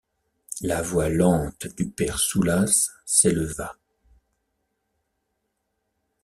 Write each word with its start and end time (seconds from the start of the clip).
La 0.61 0.81
voix 0.81 1.09
lente 1.09 1.67
du 1.77 1.87
père 1.87 2.17
Soulas 2.17 2.89
s’éleva. 3.05 3.77